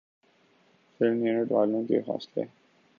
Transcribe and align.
film 0.99 1.25
unit 1.25 1.51
والوں 1.51 1.83
کے 1.87 1.99
حوصلے 2.07 2.43